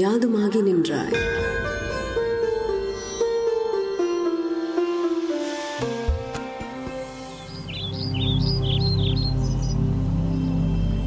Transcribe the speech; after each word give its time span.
யாதுமாகி 0.00 0.60
நின்றாய். 0.62 1.16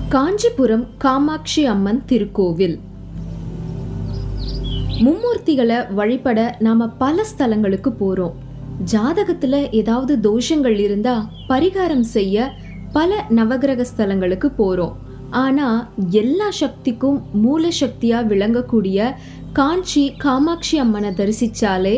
காஞ்சிபுரம் 0.10 0.88
காமாட்சி 0.98 1.66
அம்மன் 1.66 2.04
திருக்கோவில். 2.08 2.80
மும்மூர்த்திகளை 5.00 5.94
வழிபட 5.94 6.56
நாம 6.60 6.88
பல 6.88 7.26
ஸ்தலங்களுக்கு 7.32 7.94
போறோம். 8.00 8.34
ஜாதகத்துல 8.92 9.74
ஏதாவது 9.74 10.16
தோஷங்கள் 10.30 10.78
இருந்தா 10.78 11.30
பரிகாரம் 11.50 12.08
செய்ய 12.16 12.52
பல 12.94 13.26
நவகிரக 13.30 13.86
ஸ்தலங்களுக்கு 13.96 14.52
போறோம். 14.58 14.96
ஆனால் 15.44 15.80
எல்லா 16.10 16.50
சக்திக்கும் 16.52 17.18
மூல 17.34 17.72
சக்தியாக 17.72 18.36
விளங்கக்கூடிய 18.36 19.16
காஞ்சி 19.54 20.04
காமாட்சி 20.18 20.78
அம்மனை 20.78 21.10
தரிசித்தாலே 21.10 21.96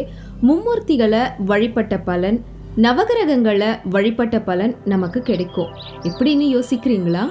மும்மூர்த்திகளை 0.48 1.21
வழிபட்ட 1.45 1.97
பலன் 1.99 2.39
நவகிரகங்களை 2.85 3.70
வழிபட்ட 3.89 4.39
பலன் 4.39 4.73
நமக்கு 4.85 5.20
கிடைக்கும். 5.21 5.71
எப்படின்னு 6.03 6.45
யோசிக்கிறீங்களா? 6.55 7.23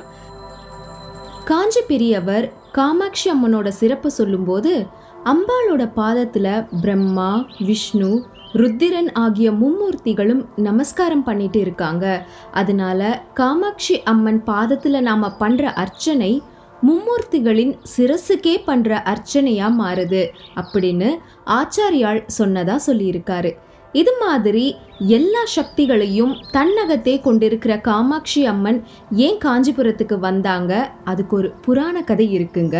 காஞ்சி 1.44 1.82
பெரியவர் 1.88 2.52
காமாட்சி 2.72 3.30
அம்மனோட 3.30 3.68
சிறப்பை 3.68 4.10
சொல்லும்போது 4.10 4.86
அம்பாளோட 5.24 5.84
பாதத்தில் 5.94 6.64
பிரம்மா 6.80 7.30
விஷ்ணு 7.66 8.10
ருத்திரன் 8.58 9.10
ஆகிய 9.12 9.50
மும்மூர்த்திகளும் 9.50 10.42
நமஸ்காரம் 10.56 11.24
பண்ணிட்டு 11.24 11.58
இருக்காங்க. 11.60 12.26
அதனால 12.52 13.22
காமாட்சி 13.34 14.02
அம்மன் 14.02 14.42
பாதத்துல 14.46 15.00
நாம 15.00 15.30
பண்ற 15.36 15.72
அர்ச்சனை 15.72 16.42
மும்மூர்த்திகளின் 16.86 17.74
சிரசுக்கே 17.96 18.54
பண்ற 18.64 19.02
அர்ச்சனையா 19.12 19.68
மாறுது 19.80 20.22
அப்படின்னு 20.60 21.10
ஆச்சாரியாள் 21.46 22.20
சொன்னதா 22.38 22.76
சொல்லியிருக்காரு. 22.86 23.52
இது 23.92 24.12
மாதிரி 24.20 24.76
எல்லா 24.98 25.42
சக்திகளையும் 25.56 26.32
தன்னகத்தே 26.52 27.20
கொண்டிருக்கிற 27.20 27.80
காமாட்சி 27.80 28.46
அம்மன் 28.46 28.80
ஏன் 29.26 29.38
காஞ்சிபுரத்துக்கு 29.44 30.18
வந்தாங்க? 30.18 30.72
அதுக்கு 31.04 31.36
ஒரு 31.36 31.50
புராண 31.64 32.02
கதை 32.02 32.26
இருக்குங்க. 32.38 32.76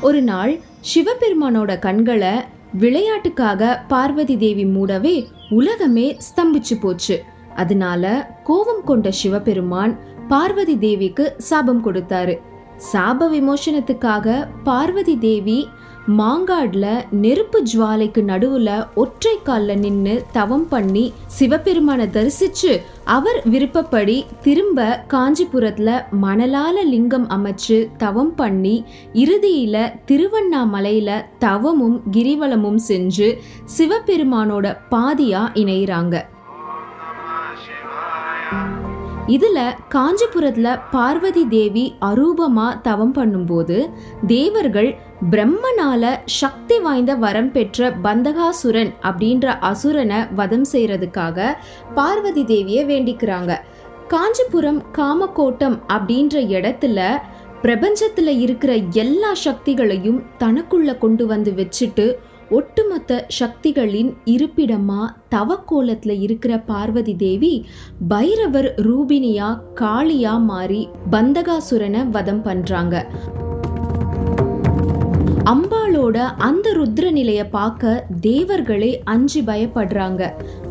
ஒரு 0.00 0.22
நாள் 0.22 0.60
சிவபெருமானோட 0.90 1.78
கண்களை 1.78 2.34
விளையாட்டுக்காக 2.78 3.84
பார்வதி 3.88 4.36
தேவி 4.36 4.64
மூடவே 4.64 5.26
உலகமே 5.50 6.16
ஸ்தம்பிச்சு 6.16 6.80
போச்சு. 6.80 7.22
அதனால 7.54 8.34
கோபம் 8.44 8.84
கொண்ட 8.84 9.10
சிவபெருமான் 9.10 9.98
பார்வதி 10.28 10.78
தேவிக்கு 10.78 11.34
சாபம் 11.38 11.84
கொடுத்தாரு. 11.84 12.40
சாப 12.92 13.28
விமோசனத்துக்காக 13.30 14.48
பார்வதி 14.64 15.18
தேவி 15.18 15.68
மாங்காடுல 16.08 17.04
நெருப்பு 17.10 17.62
ஜுவாலைக்கு 17.62 18.20
நடுவுல 18.20 18.88
ஒற்றை 18.94 19.38
கால்ல 19.46 19.78
நின்னு 19.78 20.24
தவம் 20.32 20.68
பண்ணி 20.68 21.12
சிவபெருமானை 21.26 22.06
தரிசிச்சு 22.06 22.80
அவர் 23.04 23.42
விருப்பப்படி 23.44 24.24
திரும்ப 24.42 25.04
காஞ்சிபுரத்துல 25.08 26.02
மணலால 26.22 26.82
லிங்கம் 26.84 27.28
அமைச்சு 27.28 27.96
தவம் 27.96 28.34
பண்ணி 28.34 28.84
இறுதியில 29.12 29.92
திருவண்ணாமலையில 30.06 31.24
தவமும் 31.38 32.02
கிரிவலமும் 32.12 32.80
செஞ்சு 32.88 33.38
சிவபெருமானோட 33.78 34.76
பாதியா 34.90 35.42
இணையிறாங்க. 35.54 36.24
இதுல 39.26 39.74
காஞ்சிபுரத்துல 39.88 40.80
பார்வதி 40.90 41.48
தேவி 41.48 41.94
அரூபமா 42.00 42.80
தவம் 42.80 43.14
பண்ணும்போது 43.14 43.88
தேவர்கள் 44.26 44.98
பிரம்மனால 45.28 46.18
சக்தி 46.24 46.78
வாய்ந்த 46.78 47.14
வரம் 47.14 47.52
பெற்ற 47.52 47.90
பந்தகாசுரன் 47.90 48.92
அப்படின்ற 49.02 49.54
அசுரனை 49.60 50.34
வதம் 50.34 50.64
செய்யறதுக்காக 50.72 51.56
பார்வதி 51.94 52.44
தேவியை 52.44 52.84
வேண்டிக்கிறாங்க. 52.86 53.56
காஞ்சிபுரம் 54.08 54.82
காமக்கோட்டம் 54.92 55.76
அப்படின்ற 55.88 56.42
இடத்துல 56.56 57.18
பிரபஞ்சத்துல 57.62 58.38
இருக்கிற 58.38 58.76
எல்லா 58.76 59.34
சக்திகளையும் 59.44 60.22
தனக்குள்ள 60.38 60.98
கொண்டு 60.98 61.26
வந்து 61.26 61.50
வச்சுட்டு 61.50 62.14
ஒட்டுமொத்த 62.50 63.24
சக்திகளின் 63.28 64.16
இருப்பிடமா 64.24 65.02
தவக்கோலத்துல 65.30 66.20
இருக்கிற 66.20 66.58
பார்வதி 66.58 67.16
தேவி 67.16 67.66
பைரவர் 68.08 68.72
ரூபினியா 68.76 69.60
காளியா 69.74 70.40
மாறி 70.40 70.88
பந்தகாசுரனை 71.10 72.08
வதம் 72.08 72.42
பண்றாங்க. 72.42 73.06
அம்பாளோட 75.50 76.16
அந்த 76.38 76.72
ருத்ர 76.72 77.10
நிலைய 77.10 77.48
பார்க்க 77.48 78.06
தேவர்களே 78.20 78.90
அஞ்சு 79.04 79.40
பயப்படுறாங்க. 79.40 80.22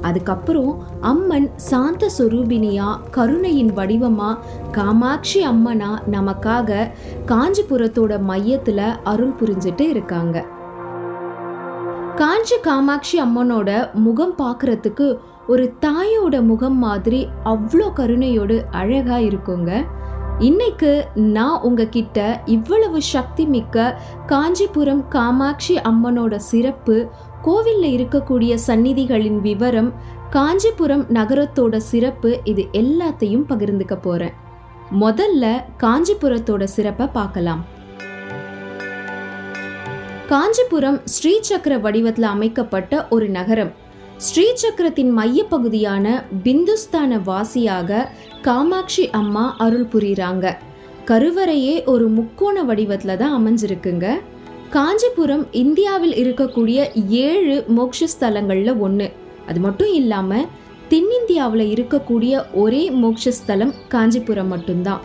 அதுக்கப்புறம் 0.02 0.74
அம்மன் 1.02 1.48
சாந்த 1.70 2.10
சுரூபினியா 2.18 2.88
கருணையின் 3.12 3.72
வடிவமா 3.74 4.30
காமாட்சி 4.72 5.42
அம்மனா 5.48 5.92
நமக்காக 6.12 6.88
காஞ்சிபுரத்தோட 7.26 8.22
மையத்துல 8.32 8.80
அருள் 9.04 9.36
புரிஞ்சிட்டு 9.42 9.88
இருக்காங்க. 9.90 10.46
காஞ்சி 12.16 12.60
காமாட்சி 12.62 13.18
அம்மனோட 13.22 13.94
முகம் 13.94 14.36
பார்க்கறதுக்கு 14.38 15.08
ஒரு 15.48 15.74
தாயோட 15.82 16.36
முகம் 16.46 16.78
மாதிரி 16.78 17.28
அவ்வளோ 17.46 17.88
கருணையோடு 17.96 18.58
அழகா 18.72 19.18
இருக்குங்க. 19.18 19.72
இன்னைக்கு 20.40 21.08
நான் 21.14 21.62
உங்ககிட்ட 21.62 22.42
இவ்வளவு 22.46 23.02
சக்தி 23.02 23.46
மிக்க 23.46 24.02
காஞ்சிபுரம் 24.28 25.08
காமாட்சி 25.08 25.76
அம்மனோட 25.76 26.36
சிறப்பு 26.36 27.08
கோவில்ல 27.44 27.82
இருக்கக்கூடிய 27.82 28.58
சந்நிதிகளின் 28.68 29.40
விவரம் 29.42 29.94
காஞ்சிபுரம் 30.30 31.04
நகரத்தோட 31.14 31.78
சிறப்பு 31.78 32.40
இது 32.44 32.68
எல்லாத்தையும் 32.72 33.46
பகிர்ந்துக்க 33.50 33.98
போறேன். 34.02 34.34
முதல்ல 35.00 35.64
காஞ்சிபுரத்தோட 35.78 36.64
சிறப்பை 36.64 37.08
பார்க்கலாம். 37.08 37.66
காஞ்சிபுரம் 40.28 41.02
ஸ்ரீசக்கர 41.06 41.82
வடிவத்தில் 41.82 42.32
அமைக்கப்பட்ட 42.36 43.08
ஒரு 43.10 43.30
நகரம். 43.30 43.79
ஸ்ரீசக்கரத்தின் 44.28 45.12
மையப்பகுதியான 45.18 46.06
பிந்துஸ்தான 46.44 47.20
வாசியாக 47.28 48.00
காமாட்சி 48.42 49.10
அம்மா 49.10 49.56
அருள் 49.58 49.86
புரியுறாங்க. 49.94 50.46
கருவறையே 51.06 51.76
ஒரு 51.86 52.08
முக்கோண 52.08 52.64
வடிவத்துல 52.64 53.16
தான் 53.18 53.36
அமைஞ்சிருக்குங்க. 53.38 54.08
காஞ்சிபுரம் 54.70 55.46
இந்தியாவில் 55.52 56.16
இருக்கக்கூடிய 56.24 56.80
ஏழு 57.10 57.56
மோக்ஷஸ்தலங்களில் 57.78 58.78
ஒன்று 58.78 59.08
அது 59.48 59.60
மட்டும் 59.60 59.94
இல்லாம 59.94 60.42
தென்னிந்தியாவில் 60.90 61.66
இருக்கக்கூடிய 61.76 62.44
ஒரே 62.54 62.84
மோக்ஷஸ்தலம் 62.90 63.74
காஞ்சிபுரம் 63.88 64.48
மட்டும்தான். 64.48 65.02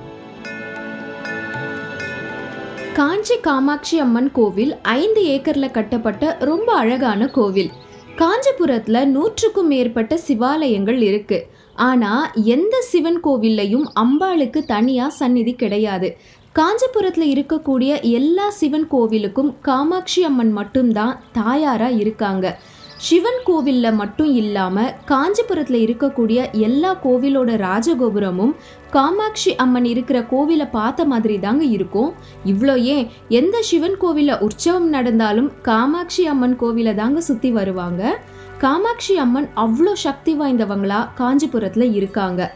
காஞ்சி 2.93 3.39
காமாட்சி 3.41 3.99
அம்மன் 3.99 4.33
கோவில் 4.33 4.75
ஐந்து 4.83 5.23
ஏக்கர்ல 5.37 5.71
கட்டப்பட்ட 5.71 6.37
ரொம்ப 6.41 6.73
அழகான 6.73 7.27
கோவில். 7.27 7.73
காஞ்சிபுரத்துல 8.17 9.05
நூற்றுக்கும் 9.05 9.67
மேற்பட்ட 9.67 10.19
சிவாலயங்கள் 10.27 11.01
இருக்கு. 11.01 11.47
ஆனா 11.75 12.31
எந்த 12.45 12.81
சிவன் 12.81 13.21
கோவில்லையும் 13.25 13.87
அம்பாளுக்கு 14.01 14.59
தனியா 14.67 15.09
சந்நிதி 15.09 15.53
கிடையாது. 15.53 16.17
காஞ்சிபுரத்துல 16.55 17.25
இருக்கக்கூடிய 17.35 18.03
எல்லா 18.03 18.51
சிவன் 18.51 18.87
கோவிலுக்கும் 18.91 19.55
காமாட்சி 19.61 20.25
அம்மன் 20.25 20.53
மட்டும்தான் 20.53 21.21
தாயாரா 21.33 21.99
இருக்காங்க. 21.99 22.59
சிவன் 22.99 23.41
கோவிலில் 23.45 23.93
மட்டும் 23.93 24.35
இல்லாமல் 24.35 24.93
காஞ்சிபுரத்தில் 25.05 25.87
இருக்கக்கூடிய 25.87 26.51
எல்லா 26.53 26.99
கோவிலோட 27.05 27.51
ராஜகோபுரமும் 27.57 28.55
காமாட்சி 28.91 29.55
அம்மன் 29.55 29.85
இருக்கிற 29.85 30.21
கோவிலை 30.21 30.69
பார்த்த 30.71 31.05
மாதிரி 31.05 31.39
தாங்க 31.39 31.65
இருக்கும். 31.65 32.13
இவ்வளோ 32.47 32.77
ஏன்? 32.77 33.11
எந்த 33.29 33.63
சிவன் 33.63 33.97
கோவிலில் 33.97 34.39
உற்சவம் 34.39 34.89
நடந்தாலும் 34.89 35.53
காமாட்சி 35.63 36.27
அம்மன் 36.27 36.61
கோவிலை 36.61 36.95
தாங்க 36.95 37.21
சுற்றி 37.21 37.51
வருவாங்க. 37.51 38.21
காமாட்சி 38.59 39.19
அம்மன் 39.19 39.49
அவ்வளோ 39.57 39.93
சக்தி 39.93 40.35
வாய்ந்தவங்களா 40.35 41.09
காஞ்சிபுரத்தில் 41.15 41.95
இருக்காங்க. 41.95 42.55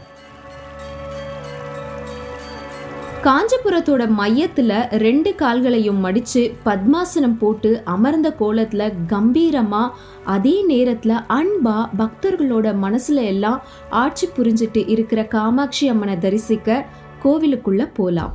காஞ்சிபுரத்தோட 3.25 4.03
மையத்துல 4.19 4.73
ரெண்டு 4.97 5.35
கால்களையும் 5.35 5.99
மடிச்சு 6.05 6.53
பத்மாசனம் 6.65 7.37
போட்டு 7.39 7.81
அமர்ந்த 7.85 8.35
கோலத்துல 8.39 8.91
கம்பீரமா 9.09 9.89
அதே 10.23 10.65
நேரத்துல 10.69 11.17
அன்பா 11.29 11.75
பக்தர்களோட 11.97 12.73
மனசுல 12.83 13.23
எல்லாம் 13.23 13.61
ஆட்சி 13.89 14.29
புரிஞ்சிட்டு 14.37 14.89
இருக்கிற 14.89 15.25
காமாட்சி 15.25 15.87
அம்மனை 15.87 16.17
தரிசிக்க 16.17 16.85
கோவிலுக்குள்ள 17.23 17.91
போலாம். 17.93 18.33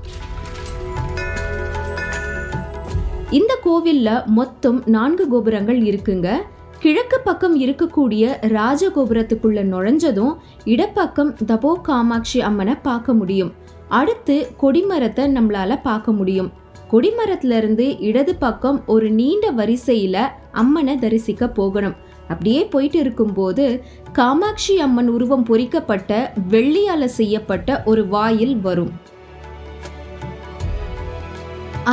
இந்த 3.30 3.58
கோவில்ல 3.64 4.26
மொத்தம் 4.26 4.82
நான்கு 4.86 5.28
கோபுரங்கள் 5.28 5.80
இருக்குங்க. 5.82 6.36
கிழக்கு 6.78 7.20
பக்கம் 7.20 7.60
இருக்கக்கூடிய 7.60 8.24
ராஜகோபுரத்துக்குள்ள 8.42 9.60
நுழைஞ்சதும் 9.74 10.34
இடப்பக்கம் 10.64 11.36
தபோ 11.46 11.80
காமாட்சி 11.82 12.40
அம்மனை 12.40 12.76
பார்க்க 12.82 13.12
முடியும். 13.12 13.52
அடுத்து 14.00 14.36
கொடிமரத்தை 14.62 15.24
நம்மளால 15.36 15.72
பார்க்க 15.88 16.18
முடியும். 16.18 16.50
கொடிமரத்துல 16.92 17.56
இருந்து 17.60 17.86
இடது 18.08 18.32
பக்கம் 18.44 18.78
ஒரு 18.94 19.06
நீண்ட 19.20 19.46
வரிசையில 19.60 20.16
அம்மனை 20.62 20.94
தரிசிக்க 21.04 21.48
போகணும். 21.58 21.96
அப்படியே 22.28 22.60
போயிட்டு 22.72 22.98
இருக்கும்போது 22.98 23.64
காமாட்சி 24.18 24.74
அம்மன் 24.86 25.10
உருவம் 25.14 25.46
பொறிக்கப்பட்ட 25.50 26.12
வெள்ளியால 26.52 27.04
செய்யப்பட்ட 27.18 27.82
ஒரு 27.90 28.04
வாயில் 28.14 28.56
வரும். 28.66 28.92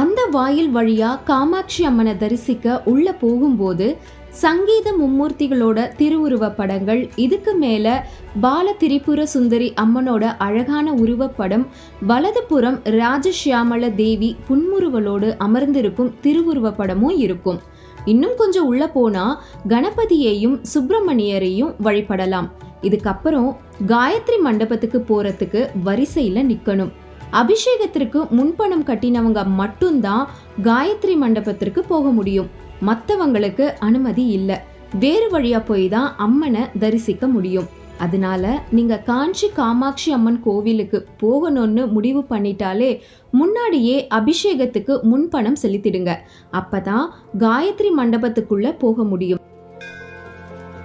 அந்த 0.02 0.22
வாயில் 0.36 0.70
வழியா 0.76 1.10
காமாட்சி 1.30 1.82
அம்மனை 1.90 2.14
தரிசிக்க 2.18 2.82
உள்ள 2.92 3.08
போகும்போது 3.24 3.88
சங்கீத 4.32 4.94
மும்மூர்த்திகளோட 5.00 5.96
திருவுருவ 5.98 6.56
படங்கள். 6.56 7.10
இதுக்கு 7.16 7.56
மேல 7.56 8.08
பால 8.42 8.74
திரிபுர 8.80 9.24
சுந்தரி 9.24 9.74
அம்மனோட 9.82 10.36
அழகான 10.38 10.94
உருவப்படம் 10.94 11.66
வலதுபுறம் 12.08 12.80
ராஜஷியாமல 12.84 13.96
தேவி 13.96 14.36
புன்முறுவலோடு 14.50 15.36
அமர்ந்திருக்கும் 15.38 16.14
திருவுருவ 16.22 16.72
படமும் 16.72 17.18
இருக்கும். 17.18 17.60
இன்னும் 18.06 18.32
கொஞ்சம் 18.38 18.66
உள்ள 18.66 18.88
போனா 18.88 19.44
கணபதியையும் 19.68 20.62
சுப்பிரமணியரையும் 20.74 21.74
வழிபடலாம். 21.84 22.50
இதுக்கப்புறம் 22.82 23.56
காயத்ரி 23.88 24.40
மண்டபத்துக்கு 24.42 25.00
போறதுக்கு 25.00 25.68
வரிசையில 25.86 26.44
நிக்கணும். 26.52 26.92
அபிஷேகத்திற்கு 27.32 28.30
முன்பணம் 28.30 28.84
கட்டினவங்க 28.84 29.46
மட்டும்தான் 29.46 30.28
காயத்ரி 30.64 31.16
மண்டபத்திற்கு 31.16 31.84
போக 31.84 32.10
முடியும். 32.10 32.70
மற்றவங்களுக்கு 32.88 33.66
அனுமதி 33.80 34.26
இல்லை. 34.38 34.58
வேறு 35.00 35.28
வழியா 35.34 35.60
போய் 35.66 35.90
தான் 35.90 36.10
அம்மனை 36.18 36.64
தரிசிக்க 36.80 37.28
முடியும். 37.28 37.70
அதனால 37.98 38.44
நீங்க 38.72 38.98
காஞ்சி 38.98 39.48
காமாட்சி 39.50 40.12
அம்மன் 40.12 40.40
கோவிலுக்கு 40.44 41.00
போகணும்னு 41.22 41.84
முடிவு 41.96 42.22
பண்ணிட்டாலே 42.30 42.90
முன்னாடியே 43.32 44.08
அபிஷேகத்துக்கு 44.16 44.96
முன்பணம் 45.02 45.60
செலுத்திடுங்க. 45.62 46.14
அப்பதான் 46.52 47.06
காயத்ரி 47.40 47.92
மண்டபத்துக்குள்ள 48.00 48.78
போக 48.80 49.04
முடியும். 49.04 49.42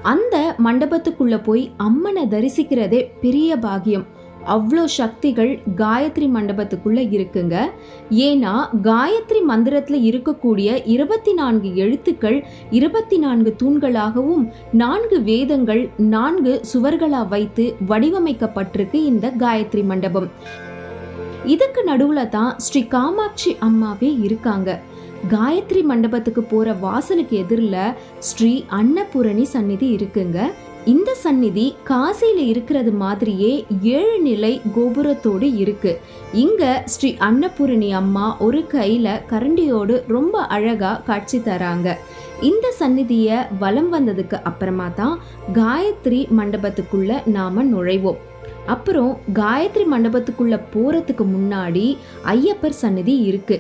அந்த 0.03 0.37
மண்டபத்துக்குள்ள 0.65 1.37
போய் 1.45 1.71
அம்மனை 1.77 2.25
தரிசிக்கிறதே 2.27 3.01
பெரிய 3.21 3.57
பாகியம் 3.57 4.07
அவ்வளோ 4.55 4.85
சக்திகள் 4.97 5.53
காயத்ரி 5.81 6.27
மண்டபத்துக்குள்ளே 6.37 7.05
இருக்குங்க. 7.17 7.57
ஏன்னா 8.27 8.55
காயத்ரி 8.89 9.41
மந்திரத்தில் 9.51 10.01
இருக்கக்கூடிய 10.11 10.69
இருபத்தி 10.95 11.33
நான்கு 11.41 11.71
எழுத்துக்கள் 11.85 12.39
இருபத்தி 12.71 13.19
நான்கு 13.25 13.53
தூண்களாகவும் 13.63 14.45
நான்கு 14.83 15.19
வேதங்கள் 15.31 15.83
நான்கு 16.15 16.55
சுவர்களாக 16.73 17.33
வைத்து 17.35 17.67
வடிவமைக்கப்பட்டிருக்கு 17.93 19.01
இந்த 19.13 19.33
காயத்ரி 19.45 19.85
மண்டபம். 19.93 20.31
இதுக்கு 21.55 21.81
நடுவில் 21.85 22.33
தான் 22.37 22.53
ஸ்ரீ 22.67 22.81
காமாட்சி 22.95 23.51
அம்மாவே 23.67 24.13
இருக்காங்க. 24.27 24.71
காயத்ரி 25.33 25.83
மண்டபத்துக்கு 25.91 26.43
போகிற 26.43 26.73
வாசலுக்கு 26.85 27.35
எதிரில் 27.43 27.95
ஸ்ரீ 28.29 28.51
அன்னபூரணி 28.79 29.45
சந்நிதி 29.55 29.89
இருக்குங்க. 29.97 30.39
இந்த 30.93 31.11
சந்நிதி 31.23 31.65
காசியில 31.89 32.41
இருக்கிறது 32.51 32.91
மாதிரியே 33.01 33.53
ஏழு 33.93 34.19
நிலை 34.27 34.51
கோபுரத்தோடு 34.77 35.47
இருக்கு. 35.63 35.93
இங்க 36.43 36.63
ஸ்ரீ 36.93 37.11
அன்னபூரணி 37.29 37.89
அம்மா 38.01 38.27
ஒரு 38.47 38.61
கையில 38.75 39.17
கரண்டியோடு 39.33 39.97
ரொம்ப 40.17 40.45
அழகா 40.57 40.93
காட்சி 41.09 41.41
தராங்க. 41.49 41.97
இந்த 42.51 42.73
சந்நிதிய 42.81 43.41
வலம் 43.59 43.91
வந்ததுக்கு 43.97 44.39
அப்புறமா 44.51 44.89
தான் 45.01 45.17
காயத்ரி 45.59 46.23
மண்டபத்துக்குள்ள 46.41 47.21
நாம 47.37 47.65
நுழைவோம். 47.73 48.23
அப்புறம் 48.75 49.13
காயத்ரி 49.41 49.87
மண்டபத்துக்குள்ள 49.95 50.57
போறதுக்கு 50.75 51.27
முன்னாடி 51.35 51.87
ஐயப்பர் 52.37 52.81
சந்நிதி 52.85 53.17
இருக்கு. 53.31 53.59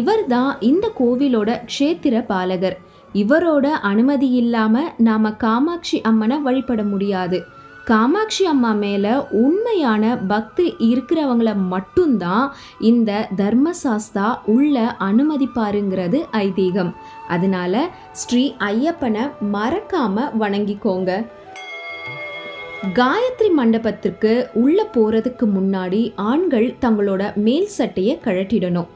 இவர் 0.00 0.26
தான் 0.26 0.52
இந்த 0.60 0.86
கோவிலோட 1.00 1.50
க்ஷேத்திர 1.72 2.26
பாலகர். 2.26 2.78
இவரோட 3.20 3.66
அனுமதி 3.90 4.28
இல்லாம 4.30 4.82
நாம 4.98 5.32
காமாட்சி 5.44 6.00
அம்மனை 6.00 6.36
வழிபட 6.38 6.82
முடியாது. 6.82 7.38
காமாட்சி 7.84 8.44
அம்மா 8.44 8.70
மேல 8.72 9.26
உண்மையான 9.42 10.04
பக்தி 10.28 10.64
இருக்கிறவங்கள 10.88 11.50
மட்டும்தான் 11.72 12.44
இந்த 12.80 13.28
தர்மசாஸ்தா 13.36 14.26
உள்ள 14.44 14.96
அனுமதிப்பாருங்கிறது 15.00 16.20
ஐதீகம். 16.32 16.92
அதனால 17.28 17.88
ஸ்ரீ 18.12 18.44
ஐயப்பனை 18.58 19.24
மறக்காம 19.52 20.26
வணங்கிக்கோங்க. 20.40 21.10
காயத்ரி 22.94 23.48
மண்டபத்திற்கு 23.52 24.32
உள்ள 24.64 24.78
போறதுக்கு 24.92 25.46
முன்னாடி 25.56 26.02
ஆண்கள் 26.16 26.68
தங்களோட 26.80 27.22
மேல் 27.46 27.66
சட்டையை 27.78 28.14
கழட்டிடணும். 28.24 28.92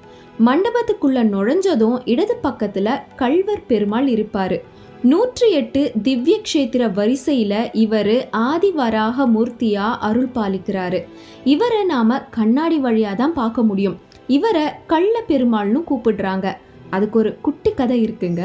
மண்டபத்துக்குள்ள 0.47 1.21
நுழைஞ்சதும் 1.33 1.97
இடது 2.05 2.37
பக்கத்துல 2.43 2.89
கல்வர் 3.17 3.67
பெருமாள் 3.67 4.09
இருப்பாரு. 4.09 4.61
நூற்றி 5.03 5.51
எட்டு 5.51 5.93
திவ்ய 6.03 6.41
கஷேத்திர 6.41 6.83
வரிசையில 6.99 7.55
இவர் 7.73 8.15
ஆதிவராக 8.33 9.27
மூர்த்தியா 9.35 9.87
அருள் 9.99 10.31
பாலிக்கிறாரு. 10.35 11.01
இவரை 11.45 11.85
நாம 11.85 12.21
கண்ணாடி 12.31 12.79
வழியா 12.79 13.15
தான் 13.15 13.33
பார்க்க 13.33 13.63
முடியும். 13.63 13.99
இவரை 14.27 14.67
கள்ள 14.87 15.23
பெருமாள்னு 15.29 15.81
கூப்பிடுறாங்க. 15.91 16.57
அதுக்கு 16.91 17.19
ஒரு 17.19 17.39
குட்டி 17.41 17.71
கதை 17.71 17.99
இருக்குங்க. 18.05 18.43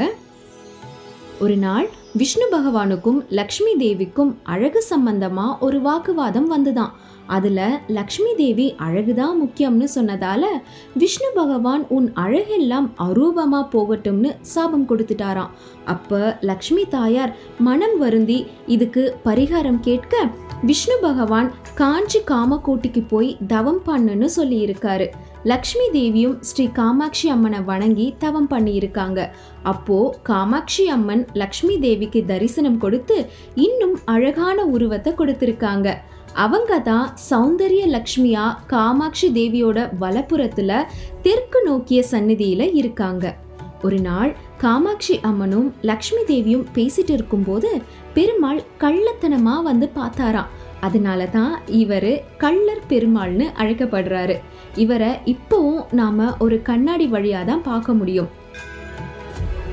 ஒரு 1.39 1.55
நாள் 1.57 1.89
விஷ்ணு 2.19 2.45
பகவானுக்கும் 2.51 3.17
லக்ஷ்மி 3.37 3.71
தேவிக்கும் 3.79 4.29
அழகு 4.53 4.81
சம்பந்தமா 4.89 5.45
ஒரு 5.59 5.77
வாக்குவாதம் 5.81 6.47
வந்துதான். 6.53 6.93
அதுல 7.35 7.59
லக்ஷ்மி 7.87 8.31
தேவி 8.35 8.67
அழகுதான் 8.85 9.35
முக்கியம்னு 9.41 9.87
சொன்னதால 9.95 10.43
விஷ்ணு 11.01 11.29
பகவான் 11.35 11.83
உன் 11.97 12.07
அழகெல்லாம் 12.23 12.87
அரூபமா 13.07 13.61
போகட்டும்னு 13.73 14.31
சாபம் 14.53 14.87
கொடுத்துட்டாராம். 14.89 15.53
அப்ப 15.85 16.37
லக்ஷ்மி 16.41 16.85
தாயார் 16.95 17.33
மனம் 17.59 17.97
வருந்தி 17.97 18.39
இதுக்கு 18.75 19.05
பரிகாரம் 19.25 19.79
கேட்க 19.79 20.15
விஷ்ணு 20.61 20.97
பகவான் 21.01 21.49
காஞ்சி 21.75 22.19
காமக்கோட்டிக்கு 22.31 23.01
போய் 23.07 23.31
தவம் 23.47 23.81
பண்ணுன்னு 23.87 24.29
சொல்லியிருக்காரு. 24.37 25.07
லக்ஷ்மி 25.43 25.87
தேவியும் 25.91 26.37
ஸ்ரீ 26.41 26.65
காமாட்சி 26.71 27.29
அம்மனை 27.29 27.59
வணங்கி 27.63 28.15
தவம் 28.19 28.49
பண்ணியிருக்காங்க. 28.49 29.29
அப்போ 29.63 30.17
காமாட்சி 30.23 30.87
அம்மன் 30.87 31.25
லக்ஷ்மி 31.33 31.79
தேவிக்கு 31.79 32.25
தரிசனம் 32.25 32.77
கொடுத்து 32.77 33.17
இன்னும் 33.55 33.95
அழகான 34.05 34.65
உருவத்தை 34.65 35.13
கொடுத்திருக்காங்க. 35.13 35.95
அவங்க 36.33 36.79
தான் 36.79 37.07
சௌந்தரிய 37.29 37.83
லக்ஷ்மியா 37.95 38.45
காமாட்சி 38.67 39.27
தேவியோட 39.31 39.89
வலப்புறத்துல 40.01 40.81
தெற்கு 41.21 41.61
நோக்கிய 41.65 42.03
சந்நிதியில 42.11 42.73
இருக்காங்க. 42.73 43.35
ஒரு 43.81 43.99
நாள் 43.99 44.35
காமாட்சி 44.57 45.15
அம்மனும் 45.29 45.73
லக்ஷ்மி 45.81 46.23
தேவியும் 46.23 46.67
பேசிட்டு 46.75 47.09
இருக்கும்போது 47.09 47.81
பெருமாள் 48.13 48.61
கள்ளத்தனமா 48.79 49.63
வந்து 49.63 49.91
பார்த்தாராம். 49.97 50.51
அதனால 50.81 51.25
தான் 51.25 51.59
இவர் 51.67 52.23
கள்ளர் 52.37 52.83
பெருமாள்னு 52.89 53.45
அழைக்கப்படுறாரு. 53.57 54.35
இவரை 54.75 55.09
இப்போவும் 55.25 55.85
நாம 55.91 56.35
ஒரு 56.39 56.61
கண்ணாடி 56.61 57.07
வழியா 57.07 57.45
தான் 57.45 57.63
பார்க்க 57.63 57.93
முடியும். 57.93 58.29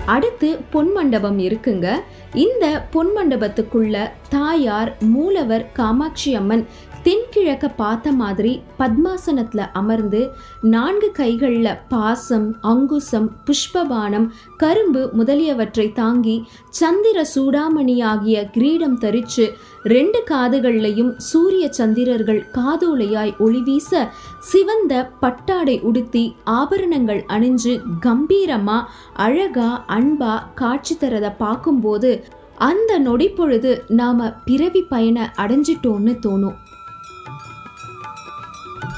அடுத்து 0.06 0.60
பொன் 0.70 0.92
மண்டபம் 0.92 1.38
இருக்குங்க. 1.38 1.88
இந்த 2.32 2.86
பொன் 2.90 3.10
மண்டபத்துக்குள்ள 3.16 4.10
தாயார் 4.28 4.96
மூலவர் 5.00 5.72
காமாட்சி 5.72 6.34
அம்மன் 6.34 6.66
தென்கிழக்க 7.04 7.66
பார்த்த 7.68 8.12
மாதிரி 8.12 8.50
பத்மாசனத்துல 8.78 9.62
அமர்ந்து 9.72 10.20
நான்கு 10.62 11.08
கைகள்ல 11.16 11.68
பாசம் 11.88 12.46
அங்குசம் 12.62 13.28
புஷ்பபானம் 13.46 14.26
கரும்பு 14.56 15.02
முதலியவற்றை 15.12 15.86
தாங்கி 15.92 16.36
சந்திர 16.68 17.26
சூடாமணி 17.34 17.96
ஆகிய 18.02 18.44
கிரீடம் 18.50 18.98
தரிச்சு 18.98 19.46
ரெண்டு 19.82 20.20
காதுகள்லையும் 20.30 21.12
சூரிய 21.16 21.66
சந்திரர்கள் 21.78 22.42
காதோலையாய் 22.52 23.34
ஒளி 23.38 23.60
வீச 23.60 24.08
சிவந்த 24.52 25.10
பட்டாடை 25.20 25.76
உடுத்தி 25.80 26.24
ஆபரணங்கள் 26.44 27.22
அணிஞ்சு 27.28 27.74
கம்பீரமா 28.06 28.78
அழகா 29.16 29.84
அன்பா 29.88 30.34
காட்சி 30.54 30.96
தரத 30.96 31.28
பார்க்கும்போது 31.32 32.12
அந்த 32.58 32.92
நொடி 32.98 33.28
பொழுது 33.28 33.70
நாம 33.88 34.28
பிறவி 34.44 34.82
பயண 34.82 35.18
அடைஞ்சிட்டோன்னு 35.36 36.12
தோணும். 36.26 36.58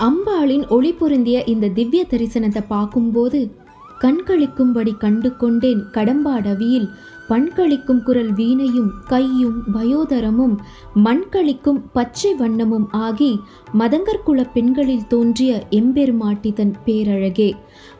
அம்பாளின் 0.01 0.69
ஒளி 0.69 0.93
பொருந்திய 0.93 1.43
இந்த 1.45 1.69
திவ்ய 1.69 2.07
தரிசனத்தை 2.11 2.63
பார்க்கும்போது 2.69 3.57
கண்களிக்கும்படி 4.01 4.97
கண்டு 4.99 5.37
கொண்டேன் 5.37 5.83
கடம்பாடவியில் 5.93 6.89
பண்களிக்கும் 7.29 8.03
குரல் 8.03 8.33
வீணையும் 8.33 8.91
கையும் 9.09 9.63
பயோதரமும் 9.75 10.57
மண்களிக்கும் 10.95 11.81
பச்சை 11.93 12.35
வண்ணமும் 12.39 12.87
ஆகி 12.91 13.41
மதங்கற்குல 13.79 14.45
பெண்களில் 14.55 15.07
தோன்றிய 15.07 15.63
எம்பெருமாட்டி 15.71 16.53
தன் 16.53 16.75
பேரழகே. 16.85 17.53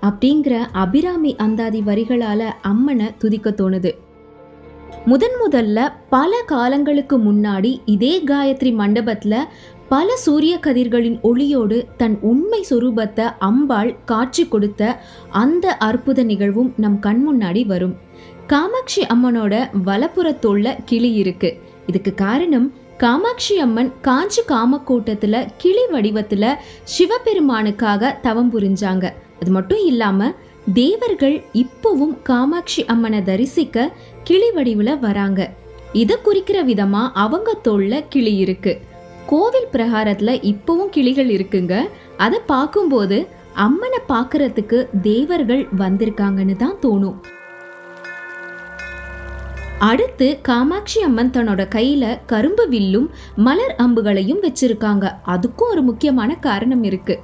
அப்படிங்கிற 0.03 0.57
அபிராமி 0.73 1.37
அந்தாதி 1.37 1.81
வரிகளால 1.81 2.51
அம்மனை 2.63 3.07
துதிக்க 3.19 3.51
தோணுது. 3.51 3.93
முதன் 5.07 5.37
முதல்ல 5.45 5.93
பல 6.11 6.43
காலங்களுக்கு 6.47 7.19
முன்னாடி 7.19 7.81
இதே 7.85 8.23
காயத்ரி 8.25 8.71
மண்டபத்துல 8.79 9.35
பல 9.89 10.17
சூரிய 10.17 10.59
கதிர்களின் 10.63 11.19
ஒளியோடு 11.23 11.87
தன் 11.97 12.19
உண்மை 12.21 12.67
சுரூபத்தை 12.71 13.35
அம்பாள் 13.39 13.97
காட்சி 14.05 14.49
கொடுத்த 14.49 15.01
அந்த 15.31 15.75
அற்புத 15.77 16.23
நிகழ்வும் 16.23 16.73
நம் 16.77 16.99
கண் 16.99 17.21
முன்னாடி 17.27 17.67
வரும். 17.67 17.95
காமாட்சி 18.47 19.03
அம்மனோட 19.03 19.55
வலப்புறத்தோள்ள 19.87 20.77
கிளி 20.85 21.13
இருக்கு. 21.13 21.51
இதுக்கு 21.87 22.15
காரணம் 22.15 22.73
காமாட்சி 22.97 23.59
அம்மன் 23.59 23.93
காஞ்சி 24.01 24.43
காமக்கூட்டத்துல 24.49 25.47
கிளி 25.57 25.85
வடிவத்துல 25.93 26.55
சிவபெருமானுக்காக 26.95 28.21
தவம் 28.21 28.53
புரிஞ்சாங்க. 28.59 29.07
அது 29.41 29.51
மட்டும் 29.51 29.85
இல்லாம 29.85 30.33
தேவர்கள் 30.75 31.43
இப்பவும் 31.55 32.17
காமாட்சி 32.23 32.85
அம்மனை 32.85 33.23
தரிசிக்க 33.23 33.93
கிளி 34.25 34.51
வடிவுல 34.55 34.99
வராங்க. 34.99 35.51
இதை 35.93 36.17
குறிக்கிற 36.23 36.65
விதமா 36.65 37.11
அவங்க 37.15 37.59
தோல்ல 37.65 38.03
கிளி 38.09 38.35
இருக்கு. 38.37 38.81
கோவில் 39.27 39.73
பிரகாரத்துல 39.73 40.31
இப்பவும் 40.53 40.93
கிளிகள் 40.97 41.29
இருக்குங்க. 41.29 41.75
அதை 42.17 42.39
பார்க்கும்போது 42.47 43.19
அம்மனை 43.55 43.99
பார்க்கறதுக்கு 44.09 44.79
தேவர்கள் 45.03 45.69
வந்திருக்காங்கன்னு 45.79 46.57
தான் 46.57 46.77
தோணும். 46.83 47.17
அடுத்து 49.79 50.39
காமாட்சி 50.43 51.01
அம்மன் 51.03 51.31
தன்னோட 51.31 51.63
கையில 51.75 52.05
கரும்பு 52.27 52.69
வில்லும் 52.69 53.09
மலர் 53.37 53.75
அம்புகளையும் 53.79 54.43
வச்சிருக்காங்க. 54.43 55.07
அதுக்கும் 55.27 55.73
ஒரு 55.73 55.83
முக்கியமான 55.83 56.35
காரணம் 56.35 56.83
இருக்கு. 56.83 57.17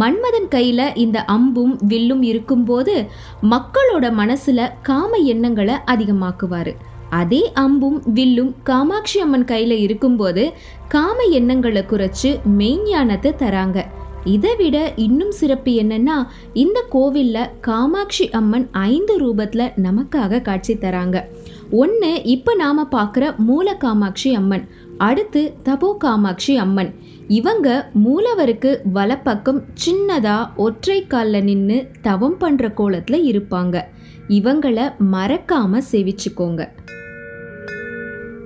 மன்மதன் 0.00 0.48
கையில 0.50 0.96
இந்த 0.96 1.18
அம்பும் 1.24 1.74
வில்லும் 1.86 2.22
இருக்கும்போது 2.22 2.94
மக்களோட 3.42 4.06
மனசுல 4.20 4.68
காம 4.82 5.16
எண்ணங்களை 5.32 5.74
அதிகமாக்குவாரு. 5.86 6.74
அதே 7.20 7.40
அம்பும் 7.54 7.98
வில்லும் 8.14 8.52
காமாட்சி 8.62 9.18
அம்மன் 9.20 9.44
கையில 9.44 9.74
இருக்கும்போது 9.86 10.44
காம 10.88 11.16
எண்ணங்களை 11.38 11.82
குறைச்சு 11.82 12.30
மெய்ஞானத்தை 12.58 13.30
தராங்க. 13.42 13.78
இதை 14.24 14.52
விட 14.56 14.76
இன்னும் 15.04 15.32
சிறப்பு 15.38 15.72
என்னன்னா 15.82 16.16
இந்த 16.62 16.78
கோவில்ல 16.92 17.38
காமாட்சி 17.60 18.26
அம்மன் 18.40 18.66
ஐந்து 18.90 19.14
ரூபத்துல 19.22 19.62
நமக்காக 19.86 20.42
காட்சி 20.42 20.74
தராங்க. 20.74 21.18
ஒன்று 21.82 22.10
இப்போ 22.34 22.52
நாம் 22.54 22.82
பார்க்குற 22.92 23.24
மூல 23.48 23.74
காமாட்சி 23.84 24.30
அம்மன். 24.40 24.64
அடுத்து 25.08 25.42
தபோ 25.64 25.90
காமாட்சி 25.96 26.54
அம்மன். 26.56 26.92
இவங்க 27.38 27.68
மூலவருக்கு 28.04 28.70
வலப்பக்கம் 28.92 29.60
சின்னதா 29.84 30.38
ஒற்றை 30.56 30.98
காலில் 31.06 31.46
நின்று 31.48 31.78
தவம் 32.02 32.38
பண்ற 32.38 32.68
கோலத்துல 32.76 33.18
இருப்பாங்க. 33.32 33.76
இவங்கள 34.38 34.78
மறக்காம 35.14 35.80
சேவிச்சுக்கோங்க. 35.92 36.62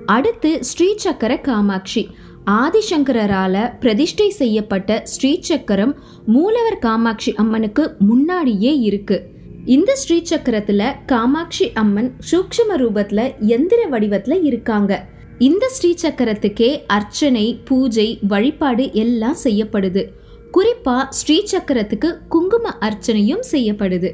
அடுத்து 0.07 0.63
ஸ்ரீ 0.63 0.87
சக்கர 0.95 1.37
காமாட்சி. 1.37 2.09
ஆதிசங்கரால 2.45 3.79
பிரதிஷ்டை 3.79 4.29
செய்யப்பட்ட 4.29 5.01
ஸ்ரீ 5.03 5.39
சக்கரம் 5.39 5.95
மூலவர் 6.25 6.79
காமாட்சி 6.79 7.33
அம்மனுக்கு 7.33 7.95
முன்னாடியே 7.99 8.79
இருக்கு. 8.79 9.17
இந்த 9.65 9.95
ஸ்ரீ 9.95 10.21
சக்கரத்துல 10.29 10.91
காமாட்சி 11.05 11.71
அம்மன் 11.73 12.11
சூக்ஷ்ம 12.31 12.75
ரூபத்துல 12.75 13.21
எந்திர 13.47 13.81
வடிவத்துல 13.91 14.43
இருக்காங்க. 14.43 15.05
இந்த 15.37 15.67
ஸ்ரீ 15.69 15.95
சக்கரத்துக்கே 16.01 16.81
அர்ச்சனை 16.87 17.61
பூஜை 17.65 18.19
வழிபாடு 18.27 18.93
எல்லாம் 18.93 19.37
செய்யப்படுது. 19.43 20.05
குறிப்பா 20.53 21.05
ஸ்ரீ 21.09 21.43
சக்கரத்துக்கு 21.51 22.11
குங்கும 22.29 22.73
அர்ச்சனையும் 22.79 23.43
செய்யப்படுது. 23.51 24.11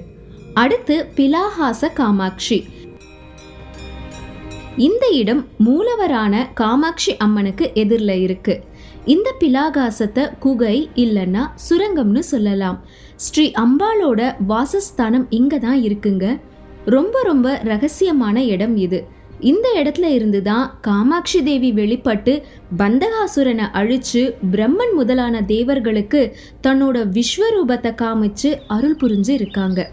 அடுத்து 0.53 1.05
பிலாஹாச 1.15 1.93
காமாட்சி. 1.93 2.63
இந்த 4.77 5.05
இடம் 5.11 5.41
மூலவரான 5.65 6.35
காமாட்சி 6.53 7.11
அம்மனுக்கு 7.17 7.71
எதிரில் 7.73 8.21
இருக்கு. 8.21 8.53
இந்த 9.05 9.29
பிலாகாசத்தை 9.39 10.23
குகை 10.39 10.89
இல்லைன்னா 10.95 11.43
சுரங்கம்னு 11.65 12.19
சொல்லலாம். 12.19 12.77
ஸ்ரீ 13.15 13.51
அம்பாளோட 13.63 14.35
வாசஸ்தானம் 14.47 15.25
இங்கே 15.29 15.57
தான் 15.57 15.81
இருக்குங்க. 15.83 16.39
ரொம்ப 16.85 17.21
ரொம்ப 17.23 17.61
ரகசியமான 17.63 18.37
இடம் 18.53 18.75
இது. 18.75 18.99
இந்த 19.39 19.67
இடத்துல 19.81 20.03
இருந்து 20.03 20.41
தான் 20.41 20.65
காமாட்சி 20.81 21.43
தேவி 21.43 21.71
வெளிப்பட்டு 21.71 22.33
பந்தகாசுரனை 22.77 23.65
அழிச்சு 23.79 24.23
பிரம்மன் 24.53 24.93
முதலான 24.93 25.41
தேவர்களுக்கு 25.41 26.21
தன்னோட 26.67 26.97
விஸ்வரூபத்தை 27.17 27.91
காமிச்சு 28.01 28.51
அருள் 28.67 28.97
புரிஞ்சு 29.03 29.29
இருக்காங்க. 29.29 29.89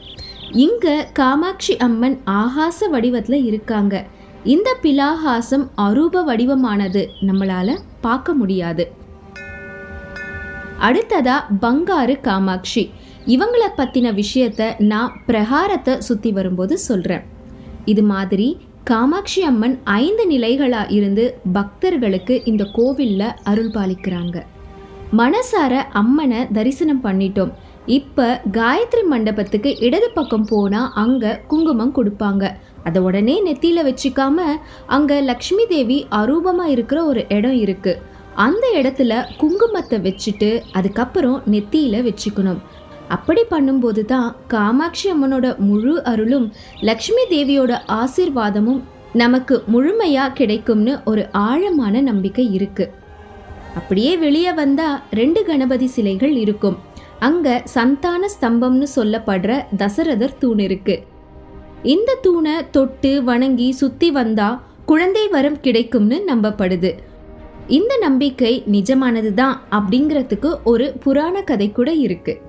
இங்க 0.53 1.09
காமாட்சி 1.13 1.77
அம்மன் 1.77 2.17
ஆகாச 2.25 2.89
வடிவத்துல 2.93 3.39
இருக்காங்க. 3.45 4.07
இந்த 4.45 4.77
பிலாஹாசம் 4.83 5.65
அரூப 5.77 6.23
வடிவமானது 6.27 7.07
நம்மளால 7.21 7.79
பார்க்க 8.01 8.35
முடியாது. 8.35 8.93
அடுத்ததா 10.81 11.35
பங்காரு 11.61 12.21
காமாட்சி. 12.21 12.91
இவங்கள 13.27 13.65
பத்தின 13.77 14.21
விஷயத்த 14.21 14.81
நான் 14.81 15.13
பிரகாரத்தை 15.27 15.99
சுத்தி 15.99 16.33
வரும்போது 16.33 16.79
சொல்றேன். 16.79 17.23
இது 17.85 18.03
மாதிரி 18.03 18.61
காமாட்சி 18.85 19.43
அம்மன் 19.43 19.81
ஐந்து 19.85 20.31
நிலைகளா 20.31 20.93
இருந்து 20.93 21.41
பக்தர்களுக்கு 21.53 22.45
இந்த 22.45 22.65
கோவில்ல 22.65 23.33
அருள் 23.45 23.71
பாலிக்கிறாங்க. 23.71 24.43
மனசார 25.17 25.83
அம்மனை 25.93 26.47
தரிசனம் 26.53 27.05
பண்ணிட்டோம். 27.05 27.53
இப்ப 27.87 28.41
காயத்ரி 28.53 29.05
மண்டபத்துக்கு 29.09 29.79
இடது 29.79 30.11
பக்கம் 30.11 30.45
போனா 30.45 30.93
அங்க 30.95 31.41
குங்குமம் 31.49 31.95
கொடுப்பாங்க. 31.95 32.53
அதை 32.89 33.01
உடனே 33.09 33.37
நெத்தியில் 33.47 33.87
வச்சுக்காம 33.89 34.39
அங்கே 34.97 35.19
லக்ஷ்மி 35.31 35.65
தேவி 35.73 35.99
அரூபமாக 36.21 36.75
இருக்கிற 36.75 36.99
ஒரு 37.11 37.23
இடம் 37.37 37.59
இருக்குது 37.65 38.01
அந்த 38.45 38.67
இடத்துல 38.81 39.13
குங்குமத்தை 39.41 39.99
வச்சுட்டு 40.07 40.51
அதுக்கப்புறம் 40.79 41.39
நெத்தியில் 41.55 42.07
வச்சுக்கணும். 42.09 42.61
அப்படி 43.17 43.43
பண்ணும்போது 43.53 44.03
தான் 44.13 44.29
காமாட்சி 44.53 45.07
அம்மனோட 45.13 45.47
முழு 45.69 45.95
அருளும் 46.11 46.47
லக்ஷ்மி 46.89 47.25
தேவியோட 47.33 47.73
ஆசீர்வாதமும் 48.01 48.81
நமக்கு 49.23 49.55
முழுமையாக 49.75 50.37
கிடைக்கும்னு 50.41 50.93
ஒரு 51.13 51.23
ஆழமான 51.49 52.03
நம்பிக்கை 52.11 52.47
இருக்குது 52.59 52.95
அப்படியே 53.79 54.13
வெளியே 54.25 54.53
வந்தால் 54.61 55.01
ரெண்டு 55.21 55.41
கணபதி 55.49 55.89
சிலைகள் 55.97 56.37
இருக்கும். 56.45 56.79
அங்கே 57.29 57.55
சந்தான 57.75 58.23
ஸ்தம்பம்னு 58.35 58.87
சொல்லப்படுற 58.97 59.53
தசரதர் 59.83 60.39
தூண் 60.43 60.63
இருக்குது 60.67 61.03
இந்த 61.83 62.19
தூணை 62.23 62.71
தொட்டு 62.71 63.25
வணங்கி 63.25 63.73
சுத்தி 63.73 64.11
வந்தா 64.11 64.63
குழந்தை 64.87 65.29
வரம் 65.29 65.61
கிடைக்கும்னு 65.61 66.23
நம்பப்படுது. 66.29 66.95
இந்த 67.69 67.97
நம்பிக்கை 68.01 68.63
நிஜமானதுதான் 68.71 69.53
அப்படிங்கிறதுக்கு 69.71 70.63
ஒரு 70.65 70.93
புராண 71.03 71.43
கதை 71.43 71.73
கூட 71.73 71.93
இருக்கு. 71.93 72.41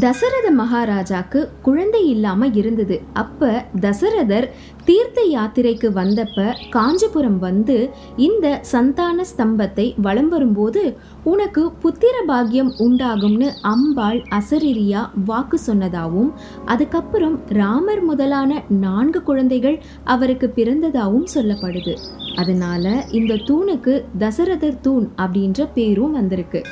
தசரத 0.00 0.46
மகாராஜாக்கு 0.56 1.40
குழந்தை 1.62 2.00
இல்லாம 2.08 2.46
இருந்தது. 2.60 2.96
அப்ப 3.12 3.50
தசரதர் 3.80 4.46
தீர்த்த 4.84 5.20
யாத்திரைக்கு 5.30 5.88
வந்தப்ப 5.98 6.44
காஞ்சிபுரம் 6.70 7.38
வந்து 7.38 7.76
இந்த 8.16 8.46
சந்தான 8.72 9.24
ஸ்தம்பத்தை 9.30 9.86
வலம் 10.00 10.28
வரும்போது 10.28 10.82
உனக்கு 11.24 11.62
புத்திர 11.82 12.14
பாக்கியம் 12.26 12.72
உண்டாகும்னு 12.78 13.48
அம்பாள் 13.72 14.20
அசரிரியா 14.30 15.02
வாக்கு 15.24 15.60
சொன்னதாகவும் 15.66 16.30
அதுக்கப்புறம் 16.64 17.38
ராமர் 17.60 18.04
முதலான 18.04 18.62
நான்கு 18.68 19.22
குழந்தைகள் 19.22 19.78
அவருக்கு 20.04 20.52
பிறந்ததாகவும் 20.56 21.32
சொல்லப்படுது. 21.34 21.96
அதனால 22.36 23.04
இந்த 23.10 23.40
தூணுக்கு 23.48 23.96
தசரதர் 24.18 24.80
தூண் 24.80 25.08
அப்படின்ற 25.16 25.68
பேரும் 25.74 26.12
வந்திருக்கு. 26.12 26.62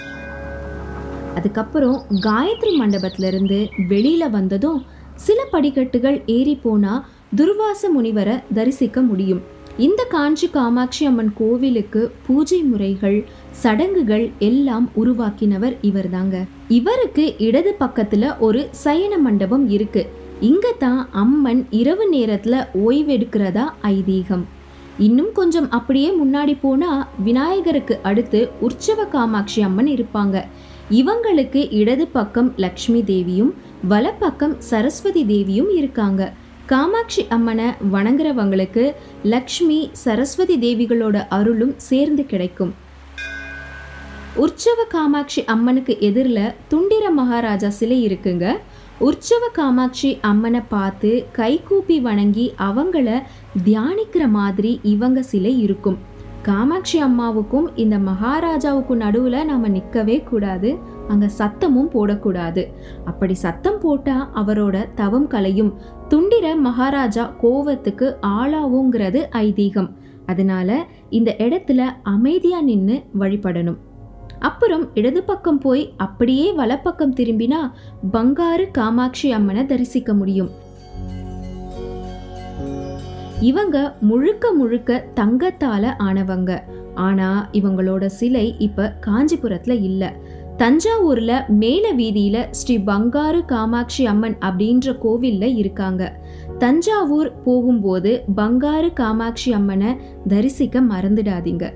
அதுக்கப்புறம் 1.39 1.99
காயத்ரி 2.27 2.73
மண்டபத்திலிருந்து 2.81 3.59
வெளியில் 3.93 4.35
வந்ததும் 4.37 4.81
சில 5.27 5.39
படிக்கட்டுகள் 5.53 6.19
ஏறி 6.37 6.55
போனால் 6.65 7.05
துர்வாச 7.39 7.83
முனிவரை 7.95 8.35
தரிசிக்க 8.57 9.01
முடியும். 9.11 9.43
இந்த 9.87 10.03
காஞ்சி 10.13 10.47
காமாட்சி 10.49 11.03
அம்மன் 11.09 11.33
கோவிலுக்கு 11.39 12.03
பூஜை 12.27 12.61
முறைகள் 12.69 13.19
சடங்குகள் 13.63 14.25
எல்லாம் 14.49 14.87
உருவாக்கினவர் 15.01 15.75
இவர் 15.89 16.11
தாங்க 16.11 16.37
இவருக்கு 16.79 17.25
இடது 17.47 17.73
பக்கத்துல 17.81 18.31
ஒரு 18.47 18.61
சயன 18.85 19.17
மண்டபம் 19.27 19.67
இருக்கு. 19.77 20.05
இங்க 20.51 20.67
தான் 20.85 21.03
அம்மன் 21.23 21.63
இரவு 21.81 22.07
நேரத்துல 22.15 22.55
ஓய்வெடுக்கிறதா 22.87 23.67
ஐதீகம். 23.95 24.45
இன்னும் 25.07 25.33
கொஞ்சம் 25.39 25.69
அப்படியே 25.79 26.11
முன்னாடி 26.21 26.55
போனா 26.63 26.91
விநாயகருக்கு 27.25 27.95
அடுத்து 28.11 28.41
உற்சவ 28.67 29.01
காமாட்சி 29.15 29.61
அம்மன் 29.69 29.91
இருப்பாங்க. 29.97 30.37
இவங்களுக்கு 30.91 31.71
இடது 31.71 32.07
பக்கம் 32.07 32.53
லக்ஷ்மி 32.57 33.03
தேவியும் 33.03 33.55
வலப்பக்கம் 33.89 34.59
சரஸ்வதி 34.59 35.27
தேவியும் 35.27 35.71
இருக்காங்க. 35.77 36.33
காமாட்சி 36.67 37.27
அம்மனை 37.29 37.65
வணங்குறவங்களுக்கு 37.93 38.95
லக்ஷ்மி 39.23 39.91
சரஸ்வதி 39.93 40.59
தேவிகளோட 40.59 41.27
அருளும் 41.29 41.75
சேர்ந்து 41.77 42.27
கிடைக்கும். 42.27 42.75
உற்சவ 44.35 44.85
காமாட்சி 44.89 45.45
அம்மனுக்கு 45.45 46.01
எதிரில் 46.01 46.55
துண்டிர 46.71 47.11
மகாராஜா 47.11 47.69
சிலை 47.69 48.07
இருக்குங்க. 48.07 48.57
உற்சவ 48.99 49.49
காமாட்சி 49.53 50.19
அம்மனை 50.21 50.61
பார்த்து 50.69 51.27
கைகூப்பி 51.33 52.01
வணங்கி 52.01 52.53
அவங்கள 52.59 53.23
தியானிக்கிற 53.65 54.29
மாதிரி 54.29 54.81
இவங்க 54.83 55.23
சிலை 55.23 55.63
இருக்கும். 55.63 55.99
காமாட்சி 56.47 56.99
அம்மாவுக்கும் 56.99 57.77
இந்த 57.77 57.97
மகாராஜாவுக்கும் 57.99 59.03
நடுவில் 59.05 59.45
நாம் 59.45 59.71
நிற்கவே 59.71 60.17
கூடாது. 60.21 60.71
அங்கே 61.09 61.29
சத்தமும் 61.39 61.89
போடக்கூடாது. 61.95 62.63
அப்படி 63.05 63.35
சத்தம் 63.35 63.79
போட்டால் 63.81 64.29
அவரோட 64.35 64.77
தவம் 64.95 65.27
கலையும். 65.27 65.73
துண்டிர 66.09 66.59
மகாராஜா 66.59 67.25
கோவத்துக்கு 67.43 68.09
ஆளாவுங்கிறது 68.27 69.23
ஐதீகம். 69.47 69.91
அதனால 70.27 70.79
இந்த 71.11 71.35
இடத்துல 71.39 71.83
அமைதியாக 72.03 72.65
நின்று 72.65 72.97
வழிபடணும். 73.19 73.81
அப்புறம் 74.39 74.85
இடது 74.95 75.23
பக்கம் 75.23 75.59
போய் 75.59 75.93
அப்படியே 75.97 76.53
வலப்பக்கம் 76.53 77.15
திரும்பினா 77.15 77.61
பங்காரு 78.13 78.67
காமாட்சி 78.71 79.33
அம்மனை 79.33 79.67
தரிசிக்க 79.67 80.15
முடியும். 80.15 80.51
இவங்க 83.41 83.95
முழுக்க 84.01 84.53
முழுக்க 84.53 85.05
தங்கத்தால 85.15 85.95
ஆனவங்க. 85.99 86.59
ஆனா 86.95 87.49
இவங்களோட 87.53 88.07
சிலை 88.07 88.55
இப்ப 88.59 88.97
காஞ்சிபுரத்துல 89.07 89.83
இல்ல. 89.83 90.13
தஞ்சாவூர்ல 90.57 91.49
மேல 91.49 91.93
வீதியில 91.93 92.51
ஸ்ரீ 92.51 92.79
பங்காரு 92.79 93.45
காமாட்சி 93.45 94.07
அம்மன் 94.07 94.37
அப்படின்ற 94.41 94.97
கோவில்ல 95.03 95.57
இருக்காங்க. 95.57 96.17
தஞ்சாவூர் 96.59 97.43
போகும்போது 97.43 98.25
பங்காரு 98.37 98.93
காமாட்சி 98.93 99.53
அம்மனை 99.53 99.97
தரிசிக்க 100.29 100.81
மறந்துடாதீங்க. 100.81 101.73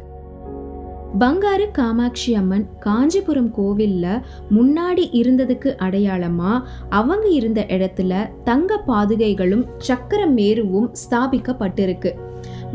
பங்காரு 1.18 1.70
காமாட்சி 1.72 2.34
அம்மன் 2.34 2.66
காஞ்சிபுரம் 2.78 3.54
கோவில்ல 3.54 4.22
முன்னாடி 4.50 5.04
இருந்ததுக்கு 5.12 5.70
அடையாளமா? 5.78 6.62
அவங்க 6.88 7.28
இருந்த 7.28 7.64
இடத்துல 7.68 8.30
தங்க 8.44 8.82
பாதுகைகளும் 8.86 9.66
சக்கர 9.78 10.26
மேருவும் 10.26 10.92
ஸ்தாபிக்கப்பட்டிருக்கு. 11.02 12.12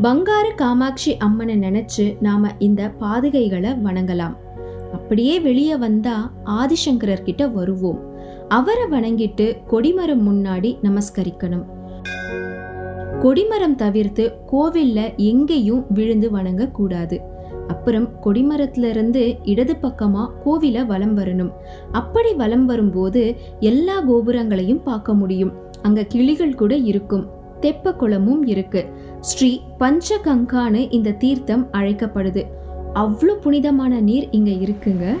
பங்காரு 0.02 0.54
காமாட்சி 0.56 1.16
அம்மனை 1.16 1.58
நினைச்சு 1.58 2.16
நாம 2.20 2.48
இந்த 2.58 2.92
பாதுகைகளை 3.00 3.76
வணங்கலாம். 3.84 4.36
அப்படியே 4.92 5.40
வெளியே 5.40 5.76
வந்தா 5.76 6.32
ஆதிசங்கரர் 6.44 7.22
கிட்ட 7.22 7.46
வருவோம். 7.46 8.14
அவரை 8.48 8.84
வணங்கிட்டு 8.90 9.56
கொடிமரம் 9.66 10.28
முன்னாடி 10.28 10.76
நமஸ்கரிக்கணும். 10.82 11.64
கொடிமரம் 13.20 13.74
தவிர்த்து 13.74 14.32
கோவில்ல 14.52 15.16
எங்கேயும் 15.16 15.84
விழுந்து 15.88 16.30
வணங்க 16.30 16.66
கூடாது 16.66 17.34
அப்புறம் 17.68 18.08
கொடிமரத்துல 18.24 18.84
இருந்து 18.84 19.36
இடது 19.42 19.76
பக்கமா 19.82 20.28
கோவில 20.44 20.86
வலம் 20.86 21.16
வரணும். 21.16 21.52
அப்படி 21.92 22.34
வலம் 22.34 22.66
வரும்போது 22.66 23.36
எல்லா 23.60 24.00
கோபுரங்களையும் 24.00 24.82
பார்க்க 24.82 25.14
முடியும். 25.14 25.52
அங்க 25.82 26.02
கிளிகள் 26.02 26.54
கூட 26.54 26.76
இருக்கும். 26.76 27.26
தெப்ப 27.60 27.96
குளமும் 27.96 28.46
இருக்கு. 28.46 28.86
ஸ்ரீ 29.20 29.60
பஞ்சகங்கான்னு 29.78 30.92
இந்த 30.92 31.10
தீர்த்தம் 31.10 31.68
அழைக்கப்படுது. 31.72 32.44
அவ்வளோ 32.94 33.34
புனிதமான 33.34 34.00
நீர் 34.00 34.30
இங்க 34.30 34.50
இருக்குங்க. 34.50 35.16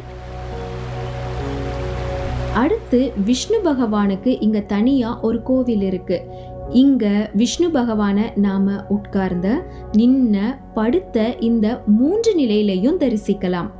அடுத்து 2.54 3.12
விஷ்ணு 3.24 3.58
பகவானுக்கு 3.64 4.36
இங்க 4.40 4.60
தனியா 4.60 5.20
ஒரு 5.20 5.42
கோவில் 5.42 5.82
இருக்கு. 5.82 6.24
இங்க 6.70 7.30
விஷ்ணு 7.32 7.68
பகவான 7.68 8.20
நாம 8.34 8.84
உட்கார்ந்த 8.88 9.66
நின்ன 9.92 10.38
படுத்த 10.74 11.34
இந்த 11.36 11.82
மூன்று 11.86 12.38
நிலையிலையும் 12.38 12.98
தரிசிக்கலாம். 12.98 13.70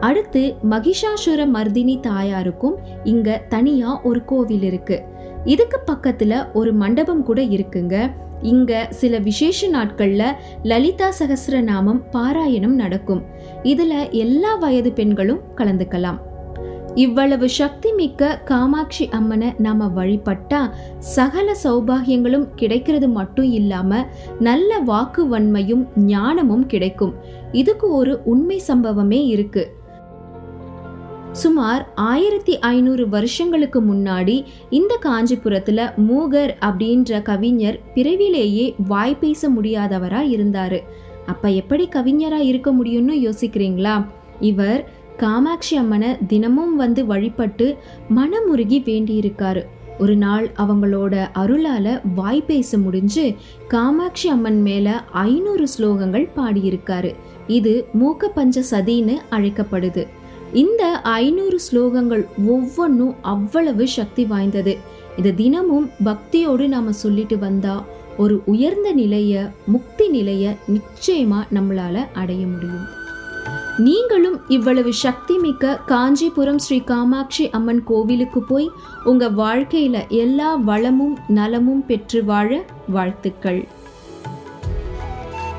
அடுத்து 0.00 0.54
மகிஷாசுர 0.70 1.46
மர்தினி 1.54 2.00
தாயாருக்கும் 2.00 2.74
இங்க 3.04 3.42
தனியா 3.48 4.02
ஒரு 4.02 4.24
கோவில் 4.24 4.62
இருக்கு. 4.62 5.02
இதுக்கு 5.44 5.80
பக்கத்துல 5.86 6.52
ஒரு 6.52 6.72
மண்டபம் 6.72 7.22
கூட 7.22 7.42
இருக்குங்க. 7.42 8.10
இங்க 8.42 8.86
சில 8.90 9.18
விசேஷ 9.18 9.68
நாட்கள்ல 9.68 10.32
லலிதா 10.62 11.12
சகசிரநாமம் 11.18 12.02
பாராயணம் 12.12 12.74
நடக்கும். 12.74 13.24
இதுல 13.62 14.10
எல்லா 14.10 14.54
வயது 14.54 14.92
பெண்களும் 14.92 15.40
கலந்துக்கலாம். 15.56 16.18
இவ்வளவு 16.94 17.48
சக்தி 17.48 17.92
மிக்க 17.92 18.40
காமாட்சி 18.44 19.08
அம்மனை 19.08 19.54
நாம 19.58 19.86
வழிபட்டா 19.86 20.70
சகல 20.98 21.56
சௌபாகியங்களும் 21.64 22.48
கிடைக்கிறது 22.54 23.08
மட்டும் 23.08 23.52
இல்லாம 23.52 24.06
நல்ல 24.38 24.78
வாக்கு 24.78 25.38
வன்மையும் 25.38 25.86
ஞானமும் 25.96 26.66
கிடைக்கும். 26.66 27.14
இதுக்கு 27.52 27.90
ஒரு 27.90 28.20
உண்மை 28.24 28.62
சம்பவமே 28.68 29.26
இருக்கு. 29.26 29.76
சுமார் 31.32 31.92
ஆயிரத்தி 31.94 32.58
ஐநூறு 32.58 33.08
வருஷங்களுக்கு 33.08 33.82
முன்னாடி 33.82 34.44
இந்த 34.70 34.98
காஞ்சிபுரத்துல 35.02 35.90
மூகர் 36.08 36.50
அப்படின்ற 36.60 37.22
கவிஞர் 37.22 37.80
பிறவிலேயே 37.94 38.74
வாய் 38.88 39.18
பேச 39.20 39.50
முடியாதவரா 39.50 40.22
இருந்தாரு. 40.36 40.80
அப்ப 41.26 41.48
எப்படி 41.48 41.88
கவிஞரா 41.96 42.38
இருக்க 42.38 42.72
முடியும்னு 42.72 43.30
யோசிக்கிறீங்களா? 43.30 44.06
இவர் 44.40 44.90
காமாட்சி 45.20 45.76
அம்மனை 45.76 46.08
தினமும் 46.26 46.76
வந்து 46.76 47.06
வழிபட்டு 47.06 47.76
மனமுருகி 48.16 48.78
வேண்டியிருக்காரு. 48.88 49.62
ஒரு 49.98 50.16
நாள் 50.16 50.50
அவங்களோட 50.56 51.14
அருளால 51.34 52.00
வாய் 52.14 52.42
பேச 52.42 52.78
முடிஞ்சு 52.78 53.34
காமாட்சி 53.68 54.28
அம்மன் 54.28 54.62
மேல 54.62 55.04
ஐநூறு 55.12 55.66
ஸ்லோகங்கள் 55.78 56.26
பாடியிருக்காரு. 56.36 57.14
இது 57.46 57.86
மூக்க 58.00 58.28
பஞ்ச 58.34 58.62
சதின்னு 58.70 59.16
அழைக்கப்படுது. 59.30 60.06
இந்த 60.52 60.84
ஐநூறு 61.02 61.58
ஸ்லோகங்கள் 61.72 62.24
ஒவ்வொன்றும் 62.46 63.14
அவ்வளவு 63.22 63.88
சக்தி 63.88 64.24
வாய்ந்தது. 64.24 64.76
இதை 65.16 65.34
தினமும் 65.34 65.90
பக்தியோடு 66.04 66.68
நாம 66.68 66.92
சொல்லிட்டு 66.92 67.38
வந்தா 67.38 67.84
ஒரு 68.16 68.42
உயர்ந்த 68.46 68.92
நிலைய 68.92 69.50
முக்தி 69.66 70.08
நிலைய 70.08 70.54
நிச்சயமா 70.72 71.42
நம்மளால 71.54 72.06
அடைய 72.12 72.46
முடியும். 72.46 72.97
நீங்களும் 73.78 74.40
இவ்வளவு 74.48 74.92
சக்தி 74.92 75.38
மிக்க 75.38 75.80
காஞ்சிபுரம் 75.86 76.58
ஸ்ரீ 76.58 76.80
காமாட்சி 76.80 77.50
அம்மன் 77.50 77.84
கோவிலுக்கு 77.84 78.42
போய் 78.42 78.70
உங்க 79.04 79.30
வாழ்க்கையில 79.30 80.08
எல்லா 80.08 80.54
வளமும் 80.54 81.18
நலமும் 81.28 81.86
பெற்று 81.86 82.24
வாழ 82.24 82.64
வாழ்த்துக்கள். 82.88 83.66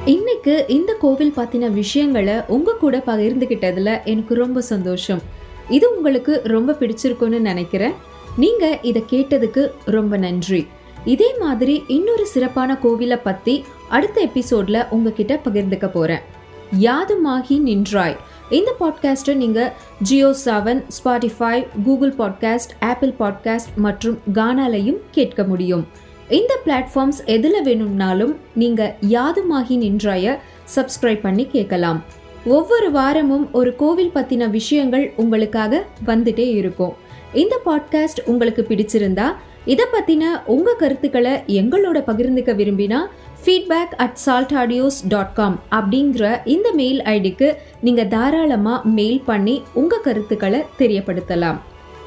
இன்னைக்கு 0.05 0.65
இந்த 0.67 0.93
கோவில் 0.93 1.33
பத்தின 1.37 1.71
விஷயங்களை 1.71 2.33
உங்க 2.47 2.73
கூட 2.73 3.03
பகிர்ந்துகிட்டதுல 3.07 4.03
எனக்கு 4.03 4.35
ரொம்ப 4.35 4.61
சந்தோஷம். 4.61 5.21
இது 5.69 5.95
உங்களுக்கு 5.95 6.41
ரொம்ப 6.43 6.75
பிடிச்சிருக்கும்னு 6.79 7.39
நினைக்கிறேன். 7.39 7.93
நீங்க 8.37 8.79
இதை 8.81 9.03
கேட்டதுக்கு 9.09 9.71
ரொம்ப 9.85 10.17
நன்றி. 10.17 10.67
இதே 11.05 11.37
மாதிரி 11.39 11.83
இன்னொரு 11.87 12.25
சிறப்பான 12.25 12.79
கோவிலை 12.83 13.19
பத்தி 13.23 13.63
அடுத்த 13.89 14.25
எபிசோட்ல 14.25 14.87
உங்ககிட்ட 14.89 15.39
பகிர்ந்துக்க 15.45 15.87
போறேன். 15.87 16.37
யாதுமாகி 16.81 17.59
நின்றாய். 17.59 18.15
இந்த 18.49 18.75
பாட்காஸ்ட்டை 18.79 19.33
நீங்கள் 19.33 19.71
Jio 20.01 20.35
Saavn 20.45 20.83
Spotify 20.89 21.67
Google 21.83 22.13
podcast 22.13 22.73
Apple 22.79 23.13
podcast 23.19 23.73
மற்றும் 23.75 24.19
கானாலையும் 24.33 24.97
கேட்க 25.11 25.43
முடியும். 25.43 25.87
இந்த 26.29 26.59
பிளாட்ஃபார்ம்ஸ் 26.65 27.25
எதில் 27.25 27.63
வேணும்னாலும் 27.63 28.35
நீங்கள் 28.55 28.95
யாதுமாகி 29.01 29.77
நின்றாய 29.77 30.39
சப்ஸ்கிரைப் 30.75 31.21
பண்ணி 31.21 31.45
கேட்கலாம். 31.45 32.03
ஒவ்வொரு 32.45 32.91
வாரமும் 32.91 33.51
ஒரு 33.51 33.75
கோவில் 33.75 34.11
பற்றின 34.15 34.49
விஷயங்கள் 34.49 35.13
உங்களுக்காக 35.15 35.85
வந்துட்டே 36.05 36.47
இருக்கும். 36.49 36.93
இந்த 37.33 37.59
பாட்காஸ்ட் 37.65 38.21
உங்களுக்கு 38.25 38.65
பிடிச்சிருந்தா 38.69 39.33
இதை 39.65 39.85
பற்றின 39.93 40.23
உங்கள் 40.45 40.75
கருத்துக்களை 40.75 41.31
எங்களோட 41.31 41.97
பகிர்ந்துக்க 42.07 42.55
விரும்பினா 42.55 42.99
feedback 43.45 43.95
at 43.97 44.15
salt 44.15 44.51
audios 44.51 45.07
dot 45.07 45.33
com 45.33 45.59
அப்படிங்கிற 45.71 46.41
இந்த 46.45 46.71
மெயில் 46.71 47.01
ஐடிக்கு 47.01 47.55
நீங்கள் 47.81 48.07
தாராளமாக 48.07 48.89
மெயில் 48.89 49.21
பண்ணி 49.21 49.63
உங்கள் 49.73 50.01
கருத்துக்களை 50.01 50.63
தெரியப்படுத்தலாம். 50.79 51.57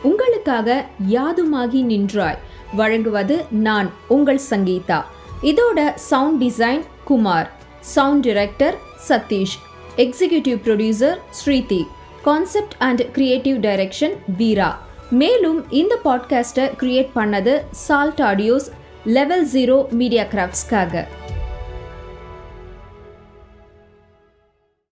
உங்களுக்காக 0.02 0.86
யாதுமாகி 1.10 1.82
நின்றாய்? 1.82 2.38
வழங்குவது 2.72 3.44
நான் 3.50 3.90
உங்கள் 4.08 4.40
சங்கீதா. 4.50 5.04
இதோட 5.42 5.94
sound 5.94 6.42
design 6.42 6.82
Kumar. 7.04 7.50
Sound 7.80 8.26
director 8.26 8.74
Sathish. 9.08 9.58
Executive 9.96 10.58
producer 10.64 11.16
Shridhi. 11.44 11.86
Concept 12.22 12.74
and 12.78 13.12
creative 13.12 13.56
direction 13.56 14.16
Veera. 14.36 14.82
மேலும் 15.10 15.70
இந்த 15.70 15.98
பாட்காஸ்ட்டை 16.04 16.70
கிரியேட் 16.80 17.08
பண்ணது 17.14 17.60
salt 17.70 18.18
audios 18.18 18.68
level 19.06 19.46
zero 19.52 19.76
media 19.92 20.24
கிராஃப்ட்ஸ்க்காக 20.24 20.92